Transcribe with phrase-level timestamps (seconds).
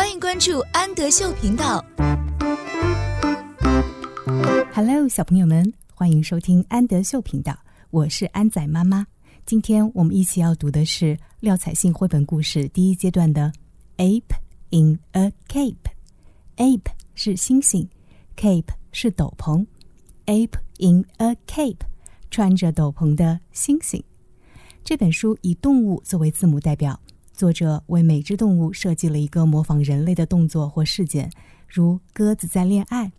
[0.00, 1.84] 欢迎关注安德秀频道。
[4.72, 7.54] Hello，小朋友们，欢迎收听安德秀频道，
[7.90, 9.06] 我是安仔妈妈。
[9.44, 13.52] 今天我们一起要读的是廖彩杏绘本故事第一阶段的
[14.22, 14.38] 《Ape
[14.70, 15.76] in a Cape》。
[16.56, 17.86] Ape 是猩猩
[18.38, 19.66] ，Cape 是斗篷。
[20.24, 21.82] Ape in a Cape，
[22.30, 24.02] 穿着斗篷的猩猩。
[24.82, 26.98] 这本书以动物作为字母代表，
[27.40, 31.32] 作者为每只动物设计了一个模仿人类的动作或事件，
[31.66, 33.12] 如鸽子在恋爱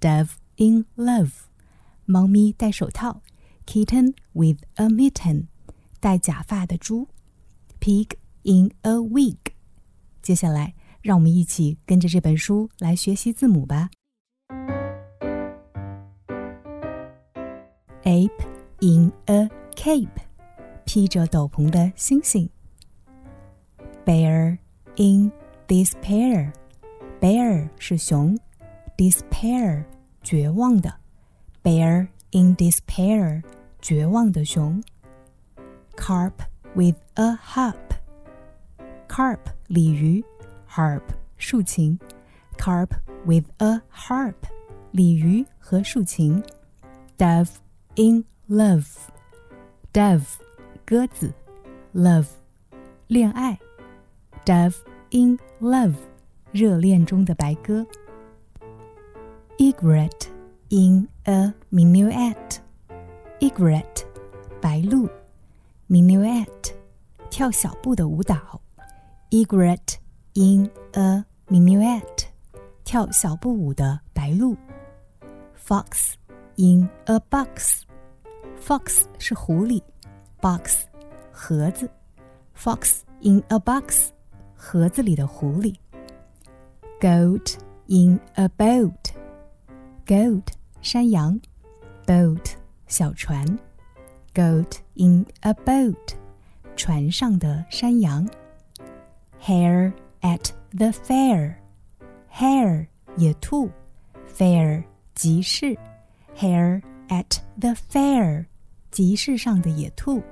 [0.00, 1.30] ，Dove in love；
[2.04, 3.22] 猫咪戴手套
[3.64, 5.44] ，Kitten with a mitten；
[6.00, 7.06] 戴假发的猪
[7.78, 8.08] ，Pig
[8.42, 9.36] in a wig。
[10.20, 13.90] 接下来，让我们一起跟着这本书来学习字母吧。
[18.02, 18.30] Ape
[18.80, 20.08] in a cape。
[20.84, 22.48] 披着斗篷的猩猩。
[24.05, 24.59] Bear
[24.97, 25.31] in
[25.67, 28.37] despair。Bear 是熊，
[28.97, 29.85] despair
[30.21, 30.93] 绝望的。
[31.63, 33.43] Bear in despair
[33.81, 34.83] 绝望的熊。
[35.95, 36.33] Carp
[36.75, 40.23] with a harp。Carp 鲤鱼，
[40.69, 41.01] harp
[41.37, 41.97] 竖琴。
[42.57, 42.89] Carp
[43.25, 44.35] with a harp
[44.91, 46.43] 鲤鱼和竖琴。
[47.17, 47.49] Dove
[47.95, 50.27] in love。Dove
[50.85, 51.33] 鸽子，
[51.93, 52.27] love，
[53.07, 53.57] 恋爱
[54.44, 54.76] ，dove
[55.10, 55.94] in love，
[56.52, 57.86] 热恋中的白鸽。
[59.58, 60.28] Egret
[60.70, 62.46] in a minuet，egret，
[64.60, 65.08] 白鹭
[65.88, 66.74] ，minuet，
[67.30, 68.60] 跳小步的舞蹈。
[69.30, 69.96] Egret
[70.34, 72.26] in a minuet，
[72.84, 74.56] 跳小步舞的白鹭。
[75.62, 76.14] Fox
[76.56, 79.82] in a box，fox 是狐狸。
[80.40, 80.84] box
[81.30, 81.88] 盒子
[82.56, 84.10] ，fox in a box
[84.59, 85.75] 盒子里的狐狸。
[86.99, 87.55] goat
[87.87, 88.93] in a boat
[90.05, 90.47] goat
[90.81, 91.39] 山羊，
[92.05, 92.53] boat
[92.87, 93.45] 小船，
[94.33, 96.15] goat in a boat
[96.75, 98.27] 船上的山羊。
[99.41, 101.55] hare at the fair
[102.31, 103.69] hare 野兔，
[104.35, 104.83] fair
[105.13, 105.77] 集市，
[106.35, 108.45] hare at the fair
[108.89, 110.23] 集市上的野兔。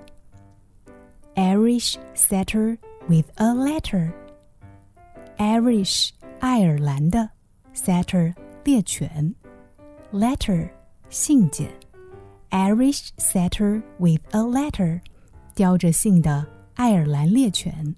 [1.35, 2.77] Irish setter
[3.08, 4.12] with a letter.
[5.38, 6.10] Irish
[6.40, 7.30] 爱尔兰的
[7.74, 9.34] setter 猎犬
[10.12, 10.68] ，letter
[11.08, 11.70] 信件
[12.50, 15.00] ，Irish setter with a letter
[15.54, 17.94] 叼着信的爱尔兰猎犬。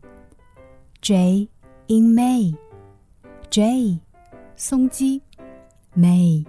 [1.03, 1.49] Jay
[1.89, 3.99] in May，Jay
[4.55, 5.23] 松鸡
[5.97, 6.45] ，May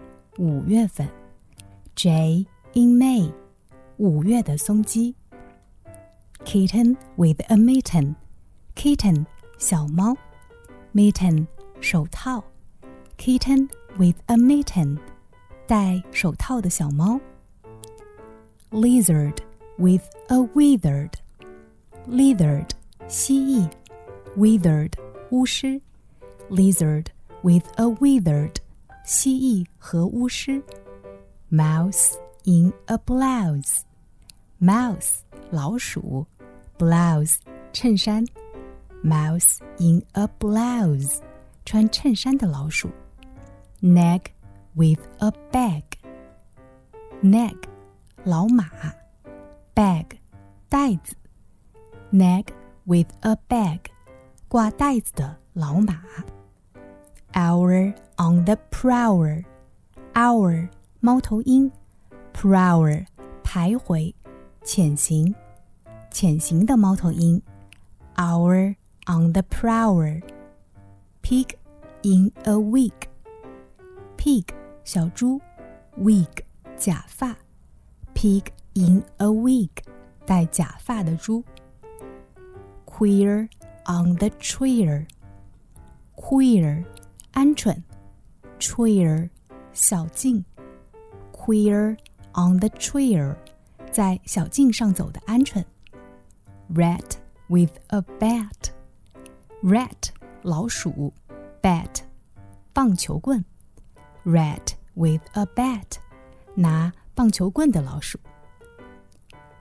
[1.96, 3.34] Jay in May
[3.98, 5.16] 五月的松鸡。
[6.46, 8.16] Kitten with a mitten。
[8.82, 9.24] kitten
[9.60, 10.18] 小猫
[10.92, 11.46] ，mitten
[11.82, 12.44] 手套
[13.16, 13.70] ，kitten
[14.00, 14.98] with a mitten
[15.68, 17.22] 戴手套的小猫
[18.72, 19.36] ，lizard
[19.78, 21.12] with a wizard
[22.08, 22.70] lizard
[23.08, 23.70] 蜥蜴
[24.36, 24.94] ，wizard
[25.30, 25.80] 巫师
[26.50, 27.06] ，lizard
[27.44, 28.56] with a wizard
[29.06, 30.60] 蜥蜴和巫师
[31.52, 32.16] ，mouse
[32.46, 33.82] in a blouse
[34.60, 35.20] mouse
[35.52, 36.26] 老鼠
[36.80, 37.36] ，blouse
[37.72, 38.26] 衬衫。
[39.04, 41.20] mouse in a blouse，
[41.66, 42.90] 穿衬衫的老鼠。
[43.82, 44.22] ；nag
[44.76, 47.58] with a bag，nag
[48.24, 48.70] 老马
[49.74, 50.06] ，bag
[50.70, 51.16] 袋子。
[52.12, 52.46] ；nag
[52.86, 53.80] with a bag，
[54.48, 56.02] 挂袋子的老马。
[57.34, 60.68] ；owl on the prowl，owl
[61.00, 61.72] 猫头鹰
[62.34, 63.06] ，prowl
[63.44, 64.14] 徘徊，
[64.64, 65.34] 潜行，
[66.12, 67.42] 潜行的猫头鹰。
[68.16, 68.76] ；owl。
[69.08, 70.22] on the prowl.
[71.22, 71.56] Pig
[72.04, 72.94] in a wig.
[74.18, 74.46] Pig
[74.84, 75.40] 小猪
[75.98, 76.44] ，wig
[76.78, 77.36] 假发。
[78.14, 79.70] Pig in a wig
[80.26, 81.44] 戴假发的猪。
[82.86, 83.48] Quail
[83.86, 85.06] on the trail.
[86.16, 86.84] Quail
[87.34, 87.82] 鹌鹑
[88.60, 89.30] ，trail
[89.74, 90.44] 小径。
[91.32, 91.98] Quail
[92.34, 93.36] on the trail
[93.92, 95.64] 在小径上走的鹌鹑。
[96.74, 97.18] Rat
[97.50, 98.72] with a bat
[99.63, 100.11] Rat
[100.43, 101.13] 老鼠，
[101.63, 102.01] bat
[102.73, 103.45] 棒球棍。
[104.25, 105.99] Rat with a bat
[106.55, 108.19] 拿棒球棍的老鼠。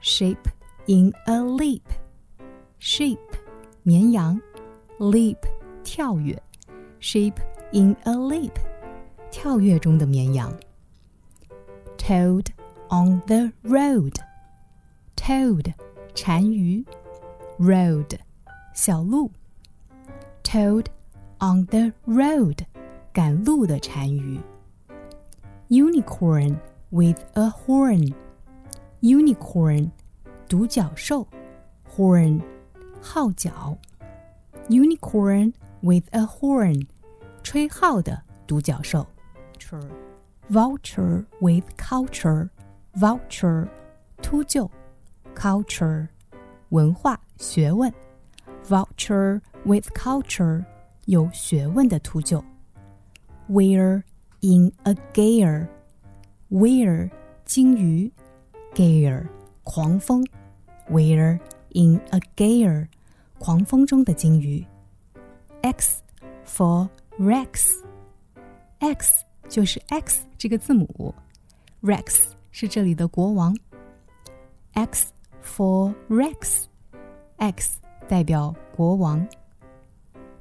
[0.02, 0.38] Sheep
[0.88, 1.84] in a leap.
[2.80, 3.20] Sheep
[3.84, 4.40] 绵羊，
[5.00, 5.38] leap
[5.84, 6.42] 跳跃。
[7.00, 7.34] Sheep
[7.72, 8.54] in a leap
[9.32, 10.54] 跳跃中的绵羊。
[11.98, 12.48] Toad
[12.90, 14.16] on the road.
[15.16, 15.74] Toad
[16.14, 16.86] 单鱼，
[17.60, 18.20] road
[18.74, 19.32] 小路。
[20.51, 20.87] toad
[21.39, 22.67] on the road，
[23.13, 24.41] 赶路的单语。
[25.69, 26.59] Unicorn
[26.91, 28.13] with a horn,
[29.01, 29.93] unicorn
[30.49, 31.29] 独角兽。
[31.97, 32.43] Horn
[33.01, 33.79] 号角。
[34.69, 35.53] Unicorn
[35.83, 36.89] with a horn，
[37.45, 39.07] 吹号的独角兽。
[40.51, 41.27] Vulture.
[41.39, 42.49] With culture,
[44.21, 44.69] 秃鹫
[45.37, 46.09] ，culture
[48.71, 50.65] Vulture with culture，
[51.07, 52.41] 有学问的秃鹫。
[53.49, 54.05] Whale
[54.43, 57.11] in a gale，whale
[57.45, 58.13] 鲸鱼
[58.73, 59.27] ，gale
[59.65, 60.25] 狂风。
[60.89, 61.41] Whale
[61.71, 62.87] in a gale，
[63.41, 64.65] 狂风中的鲸鱼。
[65.63, 66.01] X
[66.47, 66.89] for
[67.19, 71.13] Rex，X 就是 X 这个字母
[71.83, 73.57] ，Rex 是这里的国王。
[74.75, 75.13] X
[75.43, 77.81] for Rex，X。
[78.11, 79.25] 代表国王。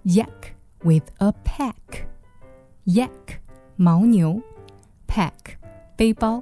[0.04, 3.10] Yak with a pack，Yak
[3.78, 4.42] 牦牛
[5.08, 5.34] ，pack
[5.96, 6.42] 背包。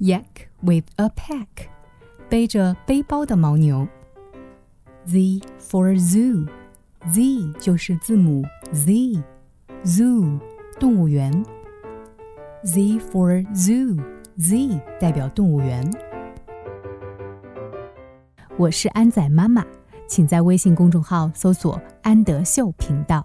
[0.00, 1.68] Yak with a pack，
[2.28, 3.86] 背着背包的牦牛。
[5.06, 10.40] Z for Zoo，Z 就是字母 Z，Zoo
[10.80, 11.30] 动物园。
[12.64, 15.88] Z for Zoo，Z 代表动物园。
[18.56, 19.64] 我是安仔妈妈，
[20.10, 23.24] 请在微信公众号搜索“安德秀频道”。